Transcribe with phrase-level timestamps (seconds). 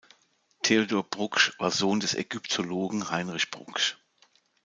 [0.63, 3.97] Theodor Brugsch war Sohn des Ägyptologen Heinrich Brugsch.